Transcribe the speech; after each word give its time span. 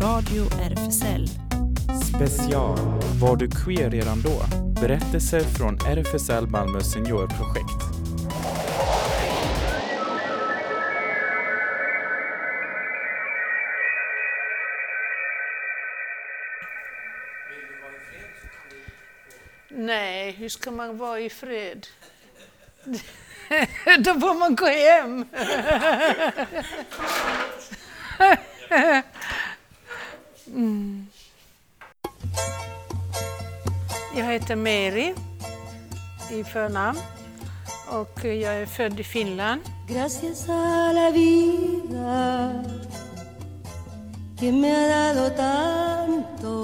Radio 0.00 0.44
RFSL. 0.44 1.26
Special 2.14 2.78
Var 3.20 3.36
du 3.36 3.50
queer 3.50 3.90
redan 3.90 4.22
då? 4.22 4.42
Berättelser 4.80 5.40
från 5.40 5.78
RFSL 5.86 6.46
Malmö 6.46 6.80
seniorprojekt. 6.80 7.82
Nej, 19.68 20.32
hur 20.32 20.48
ska 20.48 20.70
man 20.70 20.98
vara 20.98 21.20
i 21.20 21.30
fred? 21.30 21.86
Då 23.98 24.20
får 24.20 24.38
man 24.38 24.56
gå 24.56 24.66
hem. 24.66 25.24
Mm. 30.54 31.06
Jag 34.16 34.24
heter 34.24 34.56
Mary 34.56 35.14
i 36.30 36.44
förnamn 36.44 36.98
och 37.90 38.24
jag 38.24 38.54
är 38.54 38.66
född 38.66 39.00
i 39.00 39.04
Finland. 39.04 39.62
Gracias 39.88 40.48
a 40.48 40.92
la 40.92 41.10
vida 41.10 42.64
que 44.38 44.52
me 44.52 44.70
ha 44.70 44.86
dado 44.88 45.30
tanto, 45.30 46.54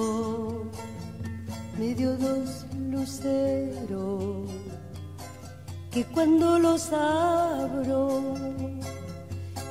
me 1.78 1.94
dio 1.94 2.16
dos 2.16 2.66
luceros 2.90 4.50
que 5.90 6.04
cuando 6.04 6.58
los 6.58 6.92
abro 6.92 8.34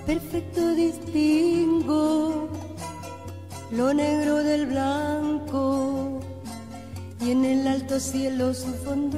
perfecto 0.05 0.75
distingo 0.75 2.49
lo 3.77 3.91
negro 3.93 4.43
del 4.43 4.67
blanco 4.67 6.21
y 7.19 7.31
en 7.31 7.45
el 7.45 7.67
alto 7.67 7.99
cielo 7.99 8.53
su 8.53 8.71
fondo 8.85 9.17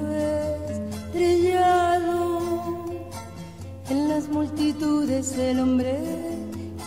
estrellado 1.12 2.42
en 3.90 4.10
las 4.10 4.30
multitudes 4.30 5.38
el 5.38 5.60
hombre 5.60 6.00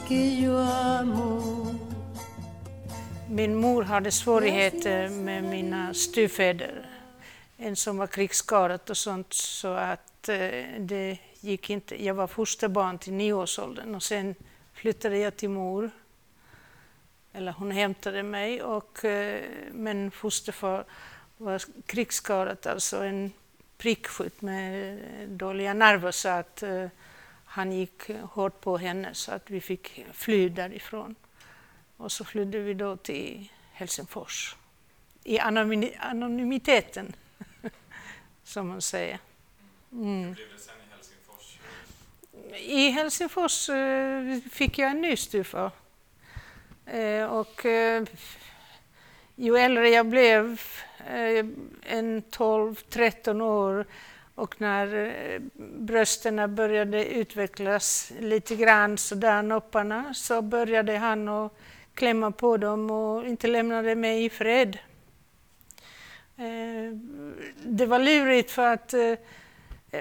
que 0.08 0.40
yo 0.40 0.58
amo. 0.58 1.74
Min 3.28 3.54
mor 3.54 3.82
hade 3.84 4.10
svårigheter 4.10 5.08
med 5.08 5.44
mina 5.44 5.94
styvfäder. 5.94 6.90
En 7.58 7.76
som 7.76 7.98
var 7.98 8.06
krigsskadad 8.06 8.90
och 8.90 8.96
sånt 8.96 9.32
så 9.32 9.68
att 9.68 10.28
eh, 10.28 10.36
det 10.78 11.18
gick 11.40 11.70
inte. 11.70 12.04
Jag 12.04 12.14
var 12.14 12.26
fosterbarn 12.26 12.98
till 12.98 13.12
nioårsåldern 13.12 13.94
och 13.94 14.02
sen 14.02 14.34
flyttade 14.72 15.18
jag 15.18 15.36
till 15.36 15.50
mor. 15.50 15.90
Eller 17.38 17.52
hon 17.52 17.70
hämtade 17.70 18.22
mig 18.22 18.62
och 18.62 19.04
eh, 19.04 19.44
men 19.72 20.10
fosterfar 20.10 20.84
var 21.36 21.62
krigsskadad, 21.86 22.66
alltså 22.66 22.96
en 23.04 23.32
prickskytt 23.76 24.42
med 24.42 24.98
dåliga 25.28 25.74
nerver 25.74 26.10
så 26.10 26.28
att 26.28 26.62
eh, 26.62 26.86
han 27.44 27.72
gick 27.72 28.10
hårt 28.22 28.60
på 28.60 28.78
henne 28.78 29.14
så 29.14 29.32
att 29.32 29.50
vi 29.50 29.60
fick 29.60 30.04
fly 30.12 30.48
därifrån. 30.48 31.14
Och 31.96 32.12
så 32.12 32.24
flydde 32.24 32.58
vi 32.58 32.74
då 32.74 32.96
till 32.96 33.48
Helsingfors. 33.72 34.56
I 35.24 35.38
anonymi- 35.38 35.96
anonymiteten, 36.00 37.14
som 38.44 38.68
man 38.68 38.82
säger. 38.82 39.18
Mm. 39.92 40.36
I 42.56 42.90
Helsingfors 42.90 43.68
eh, 43.68 44.38
fick 44.50 44.78
jag 44.78 44.90
en 44.90 45.00
ny 45.00 45.16
styvfar. 45.16 45.70
Eh, 46.92 47.24
och 47.24 47.66
eh, 47.66 48.04
ju 49.36 49.56
äldre 49.56 49.88
jag 49.88 50.06
blev, 50.06 50.60
eh, 51.06 51.46
en 51.82 52.22
12-13 52.22 53.40
år, 53.40 53.86
och 54.34 54.60
när 54.60 54.94
eh, 54.94 55.40
brösten 55.78 56.54
började 56.54 57.04
utvecklas 57.04 58.12
lite 58.20 58.56
grann, 58.56 58.98
sådär 58.98 59.42
nopparna, 59.42 60.14
så 60.14 60.42
började 60.42 60.96
han 60.96 61.28
att 61.28 61.52
klämma 61.94 62.30
på 62.30 62.56
dem 62.56 62.90
och 62.90 63.26
inte 63.26 63.46
lämnade 63.46 63.94
mig 63.94 64.24
i 64.24 64.30
fred. 64.30 64.78
Eh, 66.36 66.92
det 67.64 67.86
var 67.86 67.98
lurigt 67.98 68.50
för 68.50 68.72
att 68.72 68.94
eh, 68.94 69.14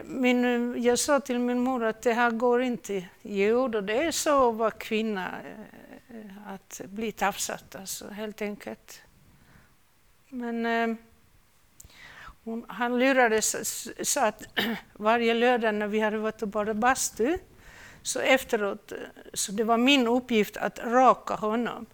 min, 0.06 0.73
jag 0.84 1.00
sa 1.00 1.19
till 1.19 1.40
min 1.40 1.59
mor 1.59 1.84
att 1.84 2.01
det 2.01 2.13
här 2.13 2.31
går 2.31 2.61
inte. 2.61 3.03
Jo, 3.22 3.67
då 3.67 3.81
det 3.81 4.03
är 4.03 4.11
så 4.11 4.50
att 4.50 4.56
vara 4.56 4.72
kvinna, 4.72 5.25
eh, 5.28 5.86
Eh, 6.17 6.53
att 6.53 6.81
bli 6.85 7.11
tafsad 7.11 7.75
alltså, 7.79 8.09
helt 8.09 8.41
enkelt. 8.41 9.01
Men 10.29 10.66
eh, 10.66 10.97
hon, 12.44 12.66
han 12.67 13.00
lurades 13.00 13.88
så 14.09 14.19
att 14.19 14.44
varje 14.94 15.33
lördag 15.33 15.75
när 15.75 15.88
vi 15.88 16.00
hade 16.00 16.17
varit 16.17 16.41
och 16.41 16.47
badat 16.47 16.78
bastu, 16.78 17.38
så 18.01 18.19
efteråt, 18.19 18.91
eh, 18.91 18.97
så 19.33 19.51
det 19.51 19.63
var 19.63 19.78
min 19.78 20.07
uppgift 20.07 20.57
att 20.57 20.79
raka 20.79 21.33
honom. 21.33 21.85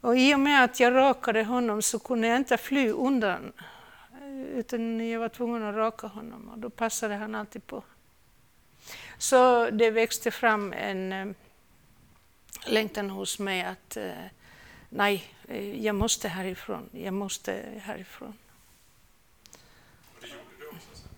Och 0.00 0.18
i 0.18 0.34
och 0.34 0.40
med 0.40 0.64
att 0.64 0.80
jag 0.80 0.94
rakade 0.94 1.44
honom 1.44 1.82
så 1.82 1.98
kunde 1.98 2.28
jag 2.28 2.36
inte 2.36 2.56
fly 2.56 2.90
undan, 2.90 3.52
eh, 4.22 4.58
utan 4.58 5.08
jag 5.08 5.20
var 5.20 5.28
tvungen 5.28 5.62
att 5.62 5.74
raka 5.74 6.06
honom 6.06 6.48
och 6.48 6.58
då 6.58 6.70
passade 6.70 7.14
han 7.14 7.34
alltid 7.34 7.66
på. 7.66 7.82
Så 9.18 9.70
det 9.70 9.90
växte 9.90 10.30
fram 10.30 10.72
en 10.72 11.34
längtan 12.66 13.10
hos 13.10 13.38
mig 13.38 13.62
att 13.62 13.96
eh, 13.96 14.12
nej, 14.88 15.24
eh, 15.48 15.84
jag 15.84 15.94
måste 15.94 16.28
härifrån, 16.28 16.88
jag 16.92 17.14
måste 17.14 17.64
härifrån. 17.82 18.34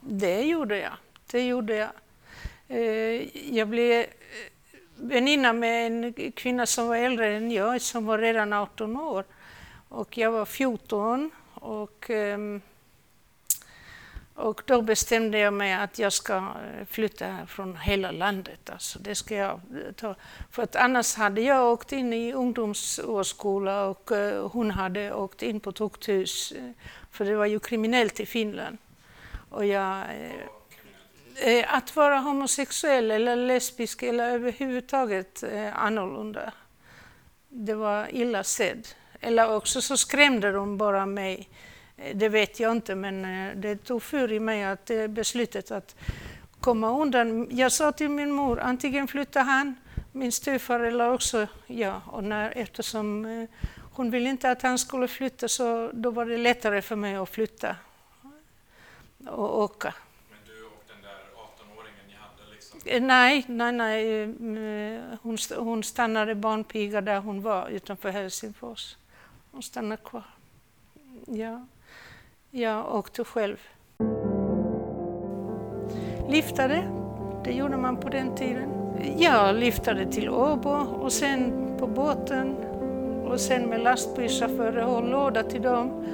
Det 0.00 0.42
gjorde 0.42 0.78
jag. 0.78 0.92
Det 1.26 1.46
gjorde 1.46 1.74
jag. 1.74 1.90
Eh, 2.68 3.38
jag 3.56 3.68
blev 3.68 4.06
väninna 4.96 5.52
med 5.52 5.86
en 5.86 6.32
kvinna 6.32 6.66
som 6.66 6.88
var 6.88 6.96
äldre 6.96 7.36
än 7.36 7.50
jag, 7.50 7.80
som 7.80 8.06
var 8.06 8.18
redan 8.18 8.52
18 8.52 8.96
år. 8.96 9.24
Och 9.88 10.18
jag 10.18 10.32
var 10.32 10.44
14. 10.44 11.30
Och, 11.54 12.10
ehm, 12.10 12.60
och 14.38 14.62
då 14.66 14.82
bestämde 14.82 15.38
jag 15.38 15.52
mig 15.52 15.72
att 15.72 15.98
jag 15.98 16.12
ska 16.12 16.36
eh, 16.36 16.86
flytta 16.90 17.46
från 17.46 17.76
hela 17.76 18.10
landet. 18.10 18.70
Alltså 18.70 18.98
det 18.98 19.14
ska 19.14 19.34
jag 19.34 19.50
eh, 19.54 19.92
ta. 19.96 20.14
För 20.50 20.62
att 20.62 20.76
annars 20.76 21.14
hade 21.14 21.40
jag 21.40 21.72
åkt 21.72 21.92
in 21.92 22.12
i 22.12 22.32
ungdomsårsskola 22.32 23.86
och 23.86 24.12
eh, 24.12 24.48
hon 24.48 24.70
hade 24.70 25.12
åkt 25.12 25.42
in 25.42 25.60
på 25.60 25.72
tukthus. 25.72 26.52
För 27.10 27.24
det 27.24 27.36
var 27.36 27.46
ju 27.46 27.60
kriminellt 27.60 28.20
i 28.20 28.26
Finland. 28.26 28.78
Och 29.50 29.66
jag, 29.66 30.04
att 31.66 31.96
vara 31.96 32.18
homosexuell 32.18 33.10
eller 33.10 33.36
lesbisk 33.36 34.02
eller 34.02 34.30
överhuvudtaget 34.30 35.44
annorlunda, 35.74 36.52
det 37.48 37.74
var 37.74 38.08
illa 38.10 38.44
sedd. 38.44 38.88
Eller 39.20 39.56
också 39.56 39.80
så 39.80 39.96
skrämde 39.96 40.52
de 40.52 40.76
bara 40.78 41.06
mig. 41.06 41.48
Det 42.14 42.28
vet 42.28 42.60
jag 42.60 42.72
inte, 42.72 42.94
men 42.94 43.22
det 43.60 43.76
tog 43.76 44.02
för 44.02 44.32
i 44.32 44.40
mig 44.40 44.64
att 44.64 44.86
det 44.86 45.08
beslutet 45.08 45.70
att 45.70 45.96
komma 46.60 47.00
undan. 47.00 47.48
Jag 47.50 47.72
sa 47.72 47.92
till 47.92 48.08
min 48.08 48.32
mor, 48.32 48.60
antingen 48.60 49.08
flyttar 49.08 49.44
han, 49.44 49.74
min 50.12 50.32
styvfar, 50.32 50.80
eller 50.80 51.12
också 51.12 51.46
jag. 51.66 52.00
Och 52.06 52.24
när, 52.24 52.52
eftersom 52.56 53.46
hon 53.92 54.10
ville 54.10 54.30
inte 54.30 54.50
att 54.50 54.62
han 54.62 54.78
skulle 54.78 55.08
flytta 55.08 55.48
så 55.48 55.90
då 55.92 56.10
var 56.10 56.26
det 56.26 56.36
lättare 56.36 56.82
för 56.82 56.96
mig 56.96 57.16
att 57.16 57.28
flytta 57.28 57.76
och 59.26 59.58
åka. 59.58 59.94
Men 60.30 60.38
du 60.46 60.64
och 60.64 60.84
den 60.88 61.02
där 61.02 61.18
18-åringen 61.34 62.06
ni 62.08 62.14
hade 62.14 62.52
liksom? 62.54 63.06
Nej, 63.06 63.44
nej, 63.48 63.72
nej. 63.72 65.02
Hon, 65.22 65.38
hon 65.56 65.82
stannade 65.84 66.34
barnpiga 66.34 67.00
där 67.00 67.20
hon 67.20 67.42
var 67.42 67.68
utanför 67.68 68.10
Helsingfors. 68.10 68.96
Hon 69.52 69.62
stannade 69.62 70.02
kvar. 70.04 70.24
Ja, 71.26 71.66
jag 72.50 72.94
åkte 72.94 73.24
själv. 73.24 73.56
Liftade, 76.28 76.82
det 77.44 77.52
gjorde 77.52 77.76
man 77.76 77.96
på 77.96 78.08
den 78.08 78.34
tiden. 78.34 78.68
Jag 79.18 79.54
liftade 79.56 80.06
till 80.06 80.30
Åbo 80.30 80.70
och 81.00 81.12
sen 81.12 81.52
på 81.78 81.86
båten 81.86 82.56
och 83.24 83.40
sen 83.40 83.68
med 83.68 83.80
lastbilschaufförer 83.80 84.86
och 84.86 85.08
låda 85.08 85.42
till 85.42 85.62
dem 85.62 86.04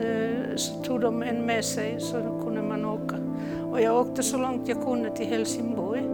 eh, 0.00 0.56
så 0.56 0.82
tog 0.82 1.00
de 1.00 1.22
en 1.22 1.46
med 1.46 1.64
sig 1.64 2.00
så 2.00 2.16
då 2.16 2.40
kunde 2.44 2.62
man 2.62 2.84
åka. 2.84 3.16
Och 3.70 3.80
jag 3.80 4.00
åkte 4.00 4.22
så 4.22 4.38
långt 4.38 4.68
jag 4.68 4.82
kunde 4.82 5.16
till 5.16 5.26
Helsingborg. 5.26 6.09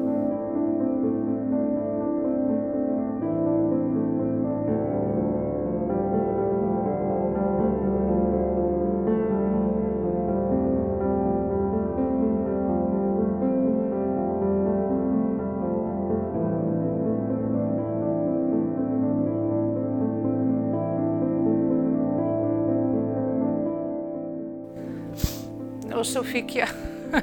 Så 26.16 26.24
fick 26.24 26.56
jag 26.56 26.68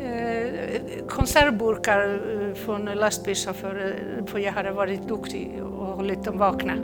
eh, 0.00 0.80
konservburkar 1.08 2.20
eh, 2.32 2.54
från 2.54 2.84
lastbilschaufförer 2.84 3.94
eh, 4.18 4.24
för 4.26 4.38
jag 4.38 4.52
hade 4.52 4.70
varit 4.70 5.08
duktig 5.08 5.62
och 5.62 5.86
hållit 5.86 6.24
dem 6.24 6.38
vakna. 6.38 6.74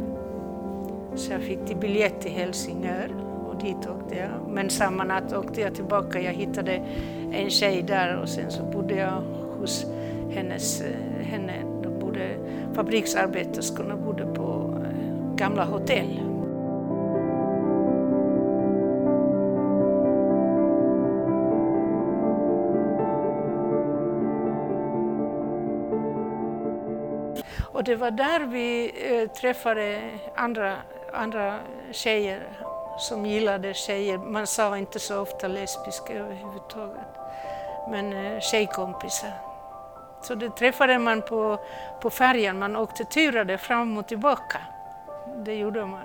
Så 1.14 1.32
jag 1.32 1.42
fick 1.42 1.66
till 1.66 1.76
biljett 1.76 2.20
till 2.20 2.30
Helsingör 2.30 3.08
och 3.48 3.62
dit 3.62 3.76
åkte 3.76 4.16
jag. 4.16 4.30
Men 4.48 4.70
samma 4.70 5.04
natt 5.04 5.32
åkte 5.32 5.60
jag 5.60 5.74
tillbaka. 5.74 6.20
Jag 6.20 6.32
hittade 6.32 6.82
en 7.32 7.50
tjej 7.50 7.82
där 7.82 8.16
och 8.16 8.28
sen 8.28 8.50
så 8.50 8.62
bodde 8.62 8.94
jag 8.94 9.22
hos 9.58 9.86
hennes, 10.30 10.82
henne. 11.20 11.52
Bodde 12.00 12.36
fabriksarbeterskorna 12.74 13.96
bodde 13.96 14.26
på 14.26 14.78
gamla 15.36 15.64
hotell. 15.64 16.23
Och 27.84 27.90
det 27.90 27.96
var 27.96 28.10
där 28.10 28.40
vi 28.40 28.92
eh, 28.96 29.30
träffade 29.30 30.10
andra, 30.36 30.76
andra 31.12 31.58
tjejer 31.92 32.48
som 32.98 33.26
gillade 33.26 33.74
tjejer. 33.74 34.18
Man 34.18 34.46
sa 34.46 34.78
inte 34.78 34.98
så 34.98 35.20
ofta 35.20 35.48
lesbiska 35.48 36.12
överhuvudtaget, 36.12 37.06
men 37.90 38.12
eh, 38.12 38.40
tjejkompisar. 38.40 39.32
Så 40.22 40.34
det 40.34 40.50
träffade 40.50 40.98
man 40.98 41.22
på, 41.22 41.58
på 42.02 42.10
färjan, 42.10 42.58
man 42.58 42.76
åkte 42.76 43.04
turade 43.04 43.58
fram 43.58 43.98
och 43.98 44.06
tillbaka. 44.06 44.60
Det 45.36 45.54
gjorde 45.54 45.86
man. 45.86 46.04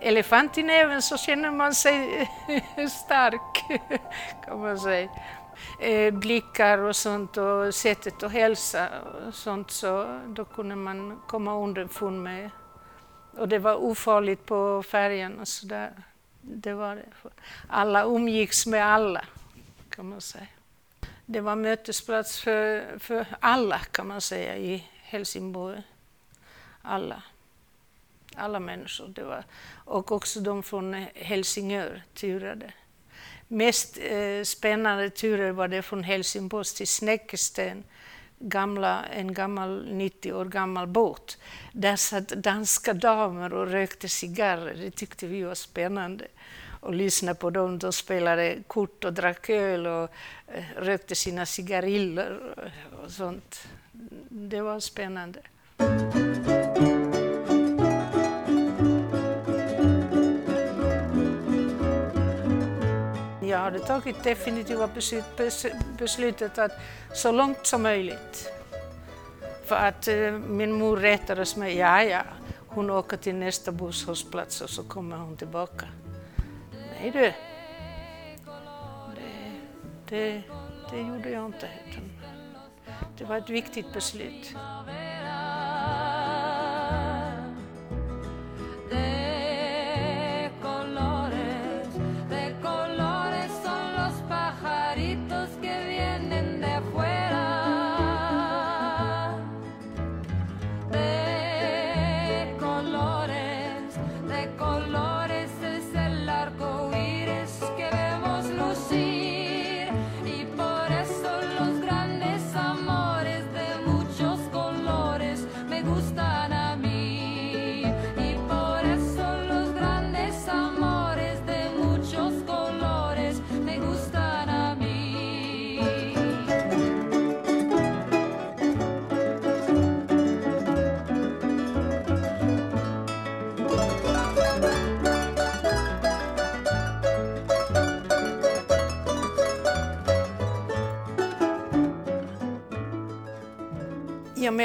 Elefant 0.00 0.58
i 0.58 0.62
näven 0.62 1.02
så 1.02 1.16
känner 1.16 1.50
man 1.50 1.74
sig 1.74 2.28
stark, 2.90 3.80
kan 4.44 4.60
man 4.60 4.78
säga. 4.78 5.08
Eh, 5.80 6.14
blickar 6.14 6.78
och 6.78 6.96
sånt 6.96 7.36
och 7.36 7.74
sättet 7.74 8.22
att 8.22 8.32
hälsa 8.32 8.88
och 9.00 9.34
sånt 9.34 9.70
så 9.70 10.20
då 10.26 10.44
kunde 10.44 10.76
man 10.76 11.20
komma 11.26 11.54
underfund 11.54 12.22
med. 12.22 12.50
Och 13.36 13.48
det 13.48 13.58
var 13.58 13.74
ofarligt 13.74 14.46
på 14.46 14.82
färjan 14.82 15.40
och 15.40 15.48
sådär. 15.48 15.92
Det 16.40 16.74
var 16.74 16.96
det. 16.96 17.30
Alla 17.68 18.04
umgicks 18.04 18.66
med 18.66 18.86
alla 18.86 19.24
kan 19.90 20.08
man 20.08 20.20
säga. 20.20 20.46
Det 21.26 21.40
var 21.40 21.56
mötesplats 21.56 22.40
för, 22.40 22.98
för 22.98 23.26
alla 23.40 23.78
kan 23.78 24.06
man 24.06 24.20
säga 24.20 24.56
i 24.56 24.88
Helsingborg. 25.02 25.82
Alla. 26.82 27.22
Alla 28.34 28.60
människor. 28.60 29.08
Det 29.08 29.24
var, 29.24 29.44
och 29.84 30.12
också 30.12 30.40
de 30.40 30.62
från 30.62 31.06
Helsingör 31.14 32.02
turade. 32.14 32.72
Mest 33.48 33.98
eh, 33.98 34.42
spännande 34.44 35.10
turer 35.10 35.50
var 35.50 35.68
det 35.68 35.82
från 35.82 36.02
Helsingfors 36.02 36.72
till 36.72 36.88
Snäckesten, 36.88 37.84
gamla, 38.38 39.04
en 39.04 39.34
gammal 39.34 39.88
90 39.92 40.32
år 40.32 40.44
gammal 40.44 40.86
båt. 40.86 41.38
Där 41.72 41.96
satt 41.96 42.28
danska 42.28 42.94
damer 42.94 43.52
och 43.52 43.66
rökte 43.66 44.08
cigarrer. 44.08 44.74
Det 44.74 44.90
tyckte 44.90 45.26
vi 45.26 45.42
var 45.42 45.54
spännande 45.54 46.26
och 46.80 46.94
lyssna 46.94 47.34
på 47.34 47.50
dem. 47.50 47.78
De 47.78 47.92
spelade 47.92 48.58
kort 48.66 49.04
och 49.04 49.12
drack 49.12 49.50
öl 49.50 49.86
och 49.86 50.10
eh, 50.46 50.64
rökte 50.76 51.14
sina 51.14 51.46
cigariller 51.46 52.40
och 53.04 53.10
sånt. 53.10 53.68
Det 54.28 54.60
var 54.60 54.80
spännande. 54.80 55.40
Hade 63.66 63.78
tagit 63.78 64.24
definitiva 64.24 64.86
beslut, 64.86 65.24
beslutet 65.98 66.58
att 66.58 66.72
så 67.14 67.32
långt 67.32 67.66
som 67.66 67.82
möjligt. 67.82 68.52
För 69.64 69.76
att 69.76 70.08
eh, 70.08 70.32
min 70.32 70.72
mor 70.72 70.96
rättades 70.96 71.56
med, 71.56 71.74
ja 71.74 72.02
ja, 72.02 72.22
hon 72.68 72.90
åker 72.90 73.16
till 73.16 73.34
nästa 73.34 73.72
busshållplats 73.72 74.60
och 74.60 74.70
så 74.70 74.82
kommer 74.82 75.16
hon 75.16 75.36
tillbaka. 75.36 75.86
Nej 77.00 77.10
du, 77.10 77.20
det, 77.20 77.34
det, 80.08 80.42
det 80.90 80.98
gjorde 80.98 81.30
jag 81.30 81.46
inte. 81.46 81.68
Det 83.18 83.24
var 83.24 83.36
ett 83.36 83.50
viktigt 83.50 83.92
beslut. 83.92 84.54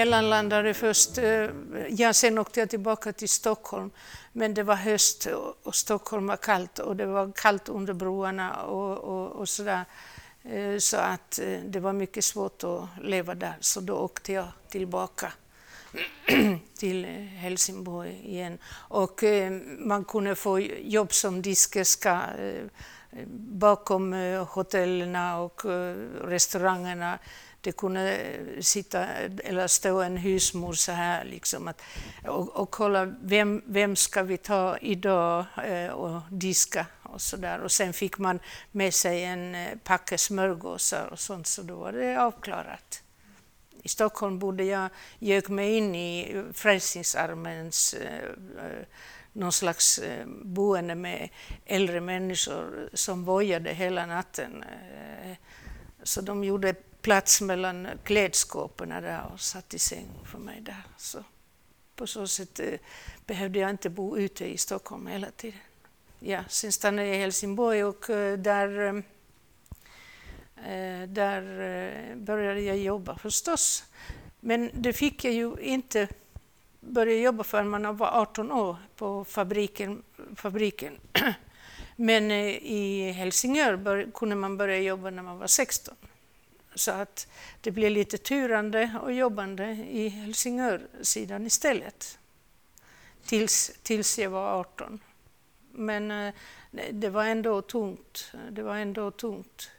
Mellanlandade 0.05 0.73
först, 0.73 1.17
eh, 1.17 1.49
ja 1.89 2.13
sen 2.13 2.37
åkte 2.37 2.59
jag 2.59 2.69
tillbaka 2.69 3.13
till 3.13 3.29
Stockholm. 3.29 3.91
Men 4.33 4.53
det 4.53 4.63
var 4.63 4.75
höst 4.75 5.27
och 5.63 5.75
Stockholm 5.75 6.27
var 6.27 6.37
kallt 6.37 6.79
och 6.79 6.95
det 6.95 7.05
var 7.05 7.31
kallt 7.35 7.69
under 7.69 7.93
broarna 7.93 8.63
och, 8.63 8.97
och, 8.97 9.31
och 9.31 9.49
sådär. 9.49 9.85
Eh, 10.43 10.77
så 10.77 10.97
att 10.97 11.39
eh, 11.39 11.59
det 11.65 11.79
var 11.79 11.93
mycket 11.93 12.23
svårt 12.23 12.63
att 12.63 12.83
leva 13.01 13.35
där, 13.35 13.53
så 13.59 13.79
då 13.81 13.93
åkte 13.93 14.33
jag 14.33 14.47
tillbaka 14.69 15.31
till 16.77 17.05
Helsingborg 17.35 18.21
igen. 18.23 18.57
Och 18.89 19.23
man 19.77 20.05
kunde 20.05 20.35
få 20.35 20.59
jobb 20.59 21.13
som 21.13 21.41
diskerska 21.41 22.21
bakom 23.35 24.13
hotellen 24.49 25.15
och 25.15 25.61
restaurangerna 26.23 27.19
det 27.61 27.71
kunde 27.71 28.17
eh, 28.17 28.61
sitta 28.61 29.01
eh, 29.01 29.31
eller 29.43 29.67
stå 29.67 30.01
en 30.01 30.17
husmor 30.17 30.73
så 30.73 30.91
här 30.91 31.25
liksom 31.25 31.67
att, 31.67 31.81
och, 32.27 32.55
och 32.55 32.71
kolla 32.71 33.05
vem, 33.21 33.61
vem 33.65 33.95
ska 33.95 34.23
vi 34.23 34.37
ta 34.37 34.77
idag 34.77 35.45
eh, 35.65 35.87
och 35.87 36.21
diska 36.29 36.85
och 37.03 37.21
så 37.21 37.37
där. 37.37 37.59
Och 37.59 37.71
sen 37.71 37.93
fick 37.93 38.17
man 38.17 38.39
med 38.71 38.93
sig 38.93 39.23
en 39.23 39.55
eh, 39.55 39.77
packe 39.83 40.17
smörgåsar 40.17 41.09
och 41.11 41.19
sånt 41.19 41.47
så 41.47 41.61
då 41.61 41.75
var 41.75 41.91
det 41.91 42.17
avklarat. 42.17 43.03
I 43.83 43.89
Stockholm 43.89 44.39
bodde 44.39 44.63
jag, 44.63 44.89
gick 45.19 45.49
mig 45.49 45.77
in 45.77 45.95
i 45.95 46.43
Frälsningsarméns 46.53 47.93
eh, 47.93 48.29
någon 49.33 49.51
slags 49.51 49.99
boende 50.43 50.95
med 50.95 51.29
äldre 51.65 52.01
människor 52.01 52.89
som 52.93 53.25
vojade 53.25 53.73
hela 53.73 54.05
natten. 54.05 54.63
Så 56.03 56.21
de 56.21 56.43
gjorde 56.43 56.75
plats 57.01 57.41
mellan 57.41 57.87
klädskåpen 58.03 58.89
där 58.89 59.25
och 59.33 59.39
satt 59.39 59.73
i 59.73 59.79
säng 59.79 60.07
för 60.31 60.37
mig 60.37 60.61
där. 60.61 60.83
Så 60.97 61.23
på 61.95 62.07
så 62.07 62.27
sätt 62.27 62.59
eh, 62.59 62.79
behövde 63.25 63.59
jag 63.59 63.69
inte 63.69 63.89
bo 63.89 64.17
ute 64.17 64.45
i 64.45 64.57
Stockholm 64.57 65.07
hela 65.07 65.31
tiden. 65.31 65.59
Ja, 66.19 66.43
sen 66.49 66.71
stannade 66.71 67.07
jag 67.07 67.17
i 67.17 67.19
Helsingborg 67.19 67.83
och 67.83 68.09
eh, 68.09 68.37
där, 68.37 68.79
eh, 68.79 68.95
eh 70.73 71.07
där 71.07 71.41
eh, 71.61 72.15
började 72.15 72.61
jag 72.61 72.77
jobba 72.77 73.17
förstås. 73.17 73.83
Men 74.39 74.71
det 74.73 74.93
fick 74.93 75.25
jag 75.25 75.33
ju 75.33 75.55
inte 75.59 76.07
börja 76.79 77.15
jobba 77.15 77.43
förrän 77.43 77.69
man 77.69 77.97
var 77.97 78.21
18 78.21 78.51
år 78.51 78.75
på 78.95 79.25
fabriken. 79.25 80.03
fabriken. 80.35 80.97
Men 81.95 82.31
eh, 82.31 82.47
i 82.57 83.11
Helsingör 83.11 84.11
kunde 84.11 84.35
man 84.35 84.57
börja 84.57 84.77
jobba 84.79 85.09
när 85.09 85.23
man 85.23 85.37
var 85.37 85.47
16. 85.47 85.95
Så 86.75 86.91
att 86.91 87.27
det 87.61 87.71
blev 87.71 87.91
lite 87.91 88.17
turande 88.17 88.91
och 89.01 89.13
jobbande 89.13 89.71
i 89.71 90.07
Helsingörsidan 90.07 91.45
istället. 91.45 92.19
Tills, 93.25 93.71
tills 93.83 94.19
jag 94.19 94.29
var 94.29 94.59
18. 94.59 94.99
Men 95.71 96.11
eh, 96.11 96.33
det 96.91 97.09
var 97.09 97.25
ändå 97.25 97.61
tungt. 97.61 98.33
Det 98.51 98.63
var 98.63 98.75
ändå 98.75 99.11
tungt. 99.11 99.71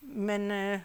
Men 0.00 0.50
eh, 0.50 0.80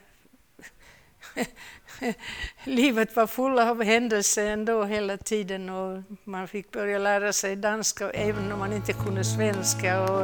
livet 2.63 3.15
var 3.15 3.27
fullt 3.27 3.59
av 3.59 3.83
händelser 3.83 4.45
ändå 4.45 4.83
hela 4.83 5.17
tiden 5.17 5.69
och 5.69 6.03
man 6.23 6.47
fick 6.47 6.71
börja 6.71 6.99
lära 6.99 7.33
sig 7.33 7.55
danska 7.55 8.09
även 8.11 8.51
om 8.51 8.59
man 8.59 8.73
inte 8.73 8.93
kunde 8.93 9.23
svenska. 9.23 10.01
Och, 10.01 10.21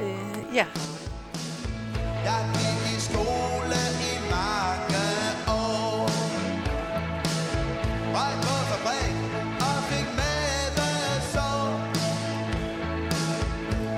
eh, 0.00 0.38
ja. 0.52 0.64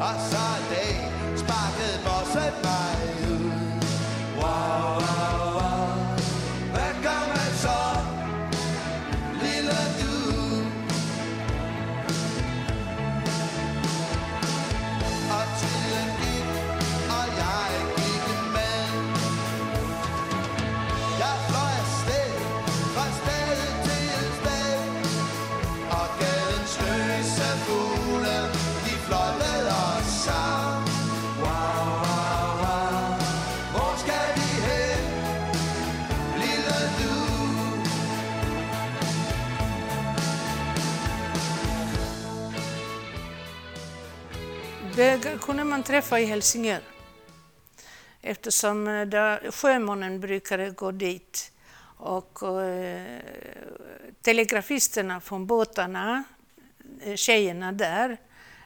Og 0.09 0.15
så 0.31 0.47
en 0.89 1.39
sparkede 1.39 1.99
bosset 2.05 2.55
mig 2.65 3.04
kunde 45.45 45.65
man 45.65 45.83
träffa 45.83 46.21
i 46.21 46.25
Helsingör 46.25 46.81
eftersom 48.23 48.89
eh, 48.89 49.07
där 49.07 49.51
sjömännen 49.51 50.21
brukade 50.21 50.71
gå 50.71 50.91
dit. 50.91 51.53
Och 51.97 52.63
eh, 52.63 53.21
telegrafisterna 54.23 55.21
från 55.21 55.47
båtarna, 55.47 56.25
eh, 57.03 57.15
tjejerna 57.15 57.73
där, 57.73 58.17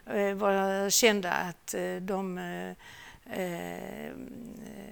eh, 0.06 0.34
var 0.34 0.90
kända 0.90 1.32
att 1.32 1.74
eh, 1.74 1.96
de 1.96 2.38
eh, 2.38 2.70
eh, 3.40 4.12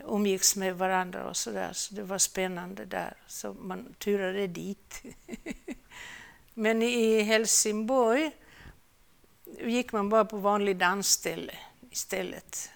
umgicks 0.06 0.56
med 0.56 0.78
varandra 0.78 1.28
och 1.28 1.36
så 1.36 1.50
där. 1.50 1.72
Så 1.72 1.94
det 1.94 2.02
var 2.02 2.18
spännande 2.18 2.84
där, 2.84 3.16
så 3.26 3.52
man 3.52 3.94
turade 3.98 4.46
dit. 4.46 5.02
Men 6.54 6.82
i 6.82 7.22
Helsingborg 7.22 8.30
gick 9.60 9.92
man 9.92 10.08
bara 10.08 10.24
på 10.24 10.36
vanlig 10.36 10.76
dansställe 10.76 11.54
istället. 11.96 12.70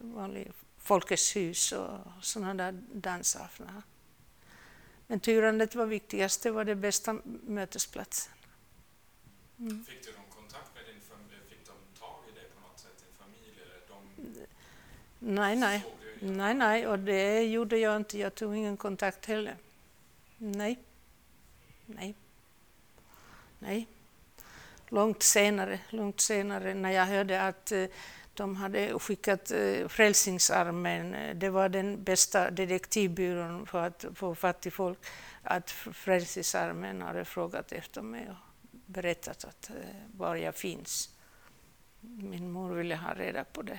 Vanlig 0.00 0.52
Folkets 0.78 1.36
hus 1.36 1.72
och 1.72 1.98
sådana 2.22 2.54
där 2.54 2.72
dansaftnar. 2.92 3.82
Men 5.06 5.20
turandet 5.20 5.74
var 5.74 5.86
viktigast, 5.86 6.42
det 6.42 6.50
var 6.50 6.64
det 6.64 6.74
bästa 6.74 7.16
mötesplatsen. 7.46 8.32
Fick 9.86 10.04
du 10.04 10.12
någon 10.12 10.30
kontakt 10.30 10.74
med 10.74 10.84
din 10.84 11.00
familj? 11.00 11.40
Fick 11.48 11.66
de 11.66 12.00
tag 12.00 12.24
i 12.30 12.34
dig 12.34 12.44
på 12.54 12.68
något 12.68 12.78
sätt, 12.78 12.98
din 12.98 13.14
familj? 13.18 13.60
Eller 13.62 13.80
de 13.88 15.34
Nej, 15.34 15.56
nej. 15.56 15.84
Nej, 16.20 16.54
nej, 16.54 16.86
och 16.86 16.98
det 16.98 17.42
gjorde 17.42 17.78
jag 17.78 17.96
inte. 17.96 18.18
Jag 18.18 18.34
tog 18.34 18.56
ingen 18.56 18.76
kontakt 18.76 19.26
heller. 19.26 19.56
Nej. 20.38 20.78
Nej. 21.86 22.14
Nej. 23.58 23.86
Långt 24.88 25.22
senare, 25.22 25.80
långt 25.88 26.20
senare 26.20 26.74
när 26.74 26.90
jag 26.90 27.06
hörde 27.06 27.42
att 27.42 27.72
eh, 27.72 27.84
de 28.34 28.56
hade 28.56 28.98
skickat 28.98 29.50
eh, 29.50 29.88
Frälsningsarmén, 29.88 31.14
eh, 31.14 31.36
det 31.36 31.50
var 31.50 31.68
den 31.68 32.04
bästa 32.04 32.50
detektivbyrån 32.50 33.66
för 33.66 33.86
att 33.86 34.04
få 34.14 34.34
fatt 34.34 34.66
i 34.66 34.70
folk, 34.70 34.98
att 35.42 35.70
Frälsningsarmén 35.70 37.02
hade 37.02 37.24
frågat 37.24 37.72
efter 37.72 38.02
mig 38.02 38.28
och 38.30 38.68
berättat 38.86 39.44
att, 39.44 39.70
eh, 39.70 39.76
var 40.16 40.36
jag 40.36 40.54
finns. 40.54 41.08
Min 42.00 42.50
mor 42.50 42.74
ville 42.74 42.96
ha 42.96 43.14
reda 43.14 43.44
på 43.44 43.62
det. 43.62 43.78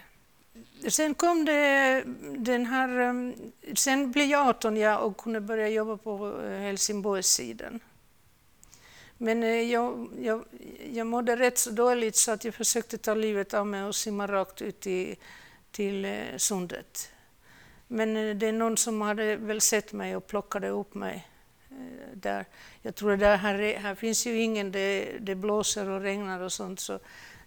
Sen 0.89 1.13
kom 1.15 1.45
det 1.45 2.03
den 2.37 2.65
här... 2.65 2.99
Eh, 2.99 3.33
sen 3.75 4.11
blev 4.11 4.25
jag 4.25 4.47
18 4.47 4.77
ja, 4.77 4.97
och 4.97 5.17
kunde 5.17 5.41
börja 5.41 5.67
jobba 5.67 5.97
på 5.97 6.41
eh, 6.41 6.59
Helsingborgssidan. 6.59 7.79
Men 9.23 9.43
eh, 9.43 9.61
jag, 9.71 10.09
jag, 10.19 10.43
jag 10.93 11.07
mådde 11.07 11.35
rätt 11.35 11.57
så 11.57 11.71
dåligt 11.71 12.15
så 12.15 12.31
att 12.31 12.45
jag 12.45 12.53
försökte 12.53 12.97
ta 12.97 13.13
livet 13.13 13.53
av 13.53 13.67
mig 13.67 13.83
och 13.83 13.95
simma 13.95 14.27
rakt 14.27 14.61
ut 14.61 14.87
i, 14.87 15.15
till 15.71 16.05
eh, 16.05 16.37
sundet. 16.37 17.11
Men 17.87 18.17
eh, 18.17 18.35
det 18.35 18.47
är 18.47 18.51
någon 18.51 18.77
som 18.77 19.01
hade 19.01 19.35
väl 19.35 19.61
sett 19.61 19.93
mig 19.93 20.15
och 20.15 20.27
plockade 20.27 20.69
upp 20.69 20.93
mig 20.93 21.27
eh, 21.71 22.17
där. 22.17 22.45
Jag 22.81 22.95
tror 22.95 23.17
där 23.17 23.37
här, 23.37 23.77
här 23.79 23.95
finns 23.95 24.27
ju 24.27 24.41
ingen, 24.41 24.71
det, 24.71 25.17
det 25.19 25.35
blåser 25.35 25.89
och 25.89 26.01
regnar 26.01 26.39
och 26.39 26.51
sånt. 26.51 26.79
Så, 26.79 26.93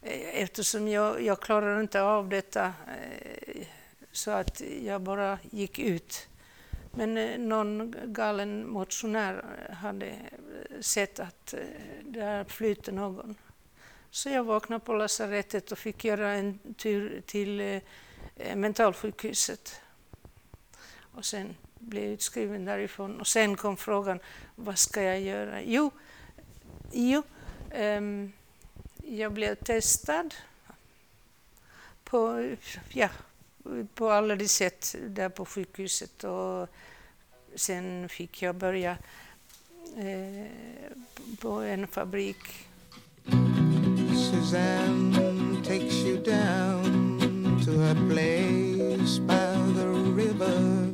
eh, 0.02 0.42
eftersom 0.42 0.88
jag, 0.88 1.22
jag 1.22 1.40
klarar 1.40 1.80
inte 1.80 2.02
av 2.02 2.28
detta 2.28 2.64
eh, 2.66 3.66
så 4.12 4.30
att 4.30 4.62
jag 4.82 5.00
bara 5.00 5.38
gick 5.50 5.78
ut. 5.78 6.28
Men 6.96 7.18
eh, 7.18 7.38
någon 7.38 7.94
galen 8.04 8.68
motionär 8.68 9.44
hade 9.72 10.12
sett 10.80 11.18
att 11.18 11.54
eh, 11.54 11.60
där 12.04 12.44
flyter 12.44 12.92
någon. 12.92 13.36
Så 14.10 14.28
jag 14.28 14.44
vaknade 14.44 14.84
på 14.84 14.94
lasarettet 14.94 15.72
och 15.72 15.78
fick 15.78 16.04
göra 16.04 16.32
en 16.32 16.58
tur 16.76 17.22
till 17.26 17.60
eh, 17.60 18.56
mentalsjukhuset. 18.56 19.80
Och 20.98 21.24
sen 21.24 21.56
blev 21.78 22.04
jag 22.04 22.12
utskriven 22.12 22.64
därifrån. 22.64 23.20
Och 23.20 23.26
sen 23.26 23.56
kom 23.56 23.76
frågan, 23.76 24.20
vad 24.54 24.78
ska 24.78 25.02
jag 25.02 25.20
göra? 25.20 25.62
Jo, 25.62 25.90
jo 26.92 27.22
um, 27.76 28.32
jag 29.04 29.32
blev 29.32 29.54
testad 29.54 30.34
på, 32.04 32.50
ja, 32.88 33.08
på 33.94 34.10
alla 34.10 34.36
de 34.36 34.48
sätt 34.48 34.94
där 35.06 35.28
på 35.28 35.44
sjukhuset. 35.44 36.24
Och 36.24 36.68
sen 37.54 38.08
fick 38.08 38.42
jag 38.42 38.54
börja 38.54 38.96
Eh, 39.98 40.92
på 41.40 41.60
en 41.60 41.86
fabrik 41.86 42.36
Suzanne 44.14 45.62
takes 45.64 45.94
you 46.04 46.18
down 46.18 47.58
to 47.64 47.72
a 47.82 47.94
place 48.06 49.18
by 49.18 49.56
the 49.74 49.86
river. 50.14 50.92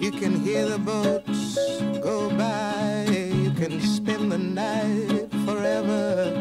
You 0.00 0.10
can 0.10 0.40
hear 0.40 0.64
the 0.68 0.78
boats 0.78 1.58
go 2.02 2.30
by. 2.30 3.04
You 3.10 3.50
can 3.50 3.78
spend 3.82 4.32
the 4.32 4.38
night 4.38 5.30
forever. 5.44 6.32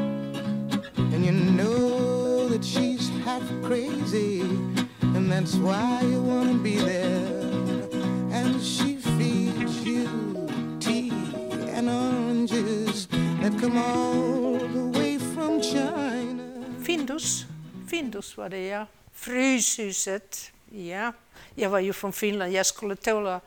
And 0.95 1.25
you 1.25 1.33
know 1.33 2.47
that 2.47 2.63
she's 2.63 3.09
half 3.25 3.43
crazy. 3.61 4.39
And 5.01 5.29
that's 5.29 5.55
why 5.55 5.99
you 6.01 6.21
want 6.21 6.49
to 6.49 6.57
be 6.63 6.77
there. 6.77 7.89
And 8.31 8.63
she 8.63 8.95
feeds 8.95 9.83
you 9.83 10.28
Findus. 16.85 17.45
Findus 17.89 18.37
var 18.37 18.49
det, 18.49 18.67
ja. 18.67 18.87
Fryshuset. 19.13 20.51
Ja. 20.71 21.13
Jag 21.55 21.69
var 21.69 21.79
ju 21.79 21.93
från 21.93 22.13
Finland, 22.13 22.53
jag 22.53 22.65
skulle 22.65 22.95
tåla 22.95 23.41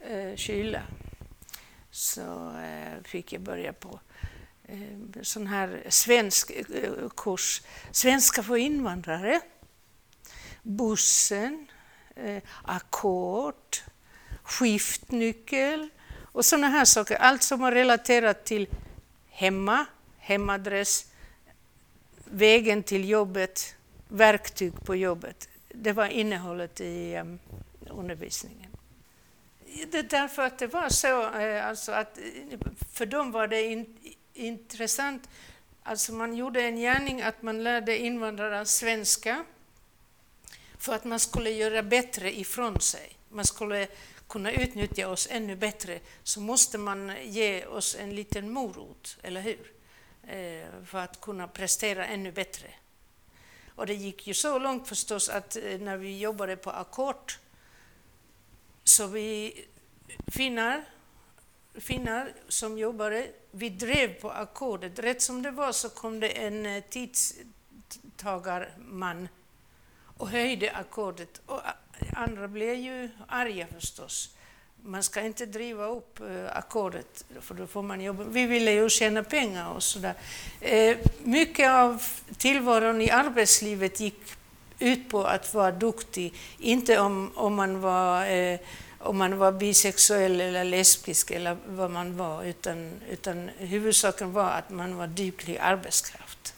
eh, 0.00 0.36
kyla. 0.36 0.82
Så 1.90 2.20
eh, 2.56 3.02
fick 3.04 3.32
jag 3.32 3.42
börja 3.42 3.72
på 3.72 4.00
eh, 4.68 5.22
sån 5.22 5.46
här 5.46 5.82
svensk 5.88 6.50
eh, 6.50 7.08
kurs. 7.16 7.62
Svenska 7.90 8.42
för 8.42 8.56
invandrare. 8.56 9.40
Bussen. 10.62 11.66
Eh, 12.16 12.42
ackord. 12.62 13.76
Skiftnyckel. 14.42 15.88
Och 16.32 16.44
såna 16.44 16.68
här 16.68 16.84
saker. 16.84 17.16
Allt 17.16 17.42
som 17.42 17.60
var 17.60 17.72
relaterat 17.72 18.44
till 18.44 18.68
hemma, 19.40 19.86
hemadress, 20.18 21.06
vägen 22.24 22.82
till 22.82 23.08
jobbet, 23.08 23.76
verktyg 24.08 24.72
på 24.84 24.96
jobbet. 24.96 25.48
Det 25.68 25.92
var 25.92 26.06
innehållet 26.06 26.80
i 26.80 27.16
um, 27.16 27.38
undervisningen. 27.90 28.70
Det 29.90 29.98
är 29.98 30.02
därför 30.02 30.42
att 30.42 30.58
det 30.58 30.66
var 30.66 30.88
så, 30.88 31.38
eh, 31.38 31.66
alltså 31.66 31.92
att 31.92 32.18
för 32.92 33.06
dem 33.06 33.32
var 33.32 33.46
det 33.46 33.62
in, 33.62 33.96
intressant 34.34 35.28
Alltså 35.82 36.12
man 36.12 36.34
gjorde 36.36 36.62
en 36.62 36.76
gärning 36.76 37.22
att 37.22 37.42
man 37.42 37.62
lärde 37.64 37.98
invandrare 37.98 38.66
svenska 38.66 39.44
för 40.78 40.94
att 40.94 41.04
man 41.04 41.20
skulle 41.20 41.50
göra 41.50 41.82
bättre 41.82 42.38
ifrån 42.38 42.80
sig. 42.80 43.16
Man 43.28 43.44
skulle 43.44 43.88
kunna 44.30 44.52
utnyttja 44.52 45.08
oss 45.08 45.28
ännu 45.30 45.56
bättre 45.56 46.00
så 46.22 46.40
måste 46.40 46.78
man 46.78 47.12
ge 47.22 47.66
oss 47.66 47.96
en 47.98 48.14
liten 48.14 48.50
morot, 48.50 49.18
eller 49.22 49.40
hur? 49.40 49.72
Eh, 50.22 50.68
för 50.84 50.98
att 50.98 51.20
kunna 51.20 51.48
prestera 51.48 52.06
ännu 52.06 52.32
bättre. 52.32 52.68
Och 53.74 53.86
det 53.86 53.94
gick 53.94 54.26
ju 54.26 54.34
så 54.34 54.58
långt 54.58 54.88
förstås 54.88 55.28
att 55.28 55.56
eh, 55.56 55.80
när 55.80 55.96
vi 55.96 56.18
jobbade 56.18 56.56
på 56.56 56.70
ackord 56.70 57.32
så 58.84 59.06
vi 59.06 59.64
finnar, 60.26 60.84
finnar 61.74 62.32
som 62.48 62.78
jobbade, 62.78 63.30
vi 63.50 63.68
drev 63.68 64.20
på 64.20 64.30
ackordet. 64.30 64.98
Rätt 64.98 65.22
som 65.22 65.42
det 65.42 65.50
var 65.50 65.72
så 65.72 65.88
kom 65.88 66.20
det 66.20 66.28
en 66.28 66.66
eh, 66.66 66.84
tidstagarman 66.90 69.28
och 70.16 70.28
höjde 70.28 70.76
ackordet. 70.76 71.40
Och 71.46 71.56
ah, 71.56 71.74
andra 72.12 72.48
blev 72.48 72.74
ju 72.74 73.08
arga 73.28 73.66
förstås. 73.74 74.30
Man 74.82 75.02
ska 75.02 75.20
inte 75.20 75.46
driva 75.46 75.86
upp 75.86 76.20
eh, 76.20 76.56
ackordet, 76.56 77.24
för 77.40 77.54
då 77.54 77.66
får 77.66 77.82
man 77.82 78.00
jobba. 78.00 78.24
Vi 78.24 78.46
ville 78.46 78.72
ju 78.72 78.88
tjäna 78.88 79.22
pengar 79.22 79.72
och 79.72 79.82
sådär. 79.82 80.14
Eh, 80.60 80.96
mycket 81.22 81.70
av 81.70 82.02
tillvaron 82.38 83.00
i 83.00 83.10
arbetslivet 83.10 84.00
gick 84.00 84.20
ut 84.78 85.08
på 85.08 85.24
att 85.24 85.54
vara 85.54 85.72
duktig, 85.72 86.34
inte 86.58 86.98
om, 86.98 87.32
om, 87.34 87.54
man, 87.54 87.80
var, 87.80 88.26
eh, 88.26 88.60
om 88.98 89.18
man 89.18 89.38
var 89.38 89.52
bisexuell 89.52 90.40
eller 90.40 90.64
lesbisk 90.64 91.30
eller 91.30 91.56
vad 91.66 91.90
man 91.90 92.16
var, 92.16 92.44
utan, 92.44 93.00
utan 93.10 93.48
huvudsaken 93.58 94.32
var 94.32 94.50
att 94.50 94.70
man 94.70 94.96
var 94.96 95.06
duglig 95.06 95.58
arbetskraft. 95.58 96.54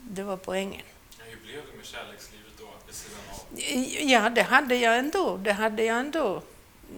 Det 0.00 0.22
var 0.22 0.36
poängen. 0.36 0.82
Hur 1.18 1.36
blev 1.36 1.62
det 1.70 1.76
med 1.76 1.86
kärlekslivet 1.86 2.47
sidan 2.98 3.20
av? 3.30 4.10
Ja, 4.10 4.30
det 4.30 4.42
hade 4.42 4.74
jag 4.74 4.98
ändå. 4.98 5.36
Det 5.36 5.52
hade 5.52 5.84
jag 5.84 5.98
ändå. 5.98 6.42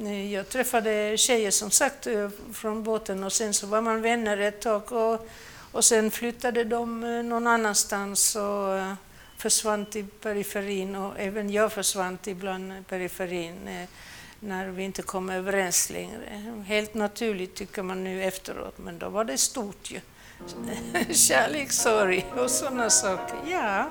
Eh, 0.01 0.33
jag 0.33 0.49
träffade 0.49 1.17
tjejer 1.17 1.51
som 1.51 1.71
sagt 1.71 2.07
eh, 2.07 2.29
från 2.53 2.83
båten 2.83 3.25
och 3.25 3.33
sen 3.33 3.55
så 3.55 3.67
var 3.67 3.81
man 3.81 4.03
vänner 4.03 4.39
ett 4.39 4.61
tag 4.61 4.93
och, 4.93 5.29
och 5.73 5.85
sen 5.85 6.11
flyttade 6.11 6.65
de 6.65 7.05
eh, 7.05 7.23
någon 7.23 7.47
annanstans 7.47 8.37
och 8.37 8.97
försvann 9.37 9.87
till 9.87 10.07
periferin 10.07 10.97
och 10.97 11.15
även 11.19 11.51
jag 11.51 11.73
försvann 11.73 12.19
ibland 12.27 12.87
periferin 12.87 13.87
när 14.41 14.69
vi 14.69 14.83
inte 14.83 15.03
kom 15.03 15.31
överens 15.31 15.91
längre. 15.91 16.53
Helt 16.67 16.95
naturligt 16.95 17.55
tycker 17.55 17.83
man 17.83 18.05
nu 18.05 18.25
efteråt, 18.25 18.79
men 18.79 18.99
då 18.99 19.09
var 19.09 19.25
det 19.25 19.39
stort 19.39 19.91
ju. 19.91 20.01
Kärlekssorg 21.15 22.27
och 22.37 22.51
sådana 22.51 22.91
saker. 22.91 23.37
Ja. 23.51 23.91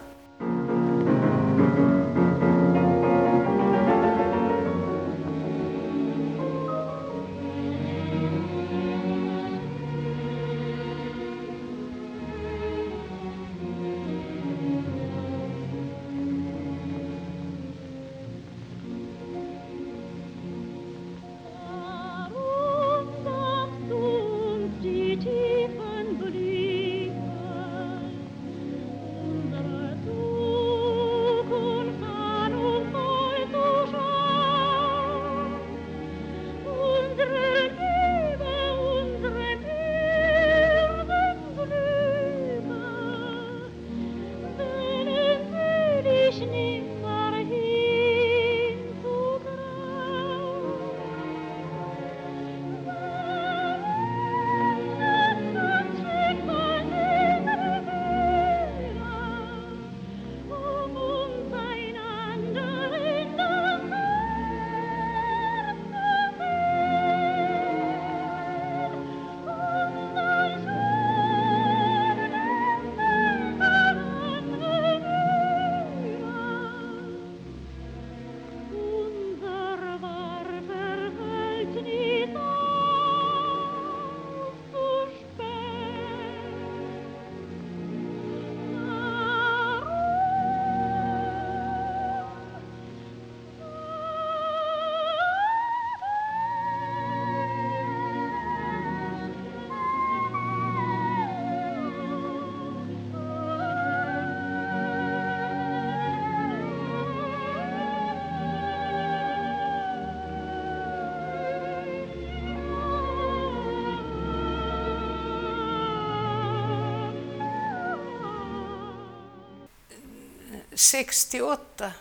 68, 120.80 121.94